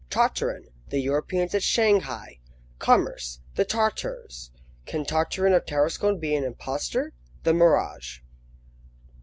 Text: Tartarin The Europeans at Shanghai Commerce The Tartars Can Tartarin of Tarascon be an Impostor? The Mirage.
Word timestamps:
Tartarin 0.09 0.65
The 0.87 0.97
Europeans 0.97 1.53
at 1.53 1.61
Shanghai 1.61 2.39
Commerce 2.79 3.39
The 3.53 3.65
Tartars 3.65 4.49
Can 4.87 5.05
Tartarin 5.05 5.53
of 5.53 5.67
Tarascon 5.67 6.17
be 6.17 6.35
an 6.35 6.43
Impostor? 6.43 7.13
The 7.43 7.53
Mirage. 7.53 8.17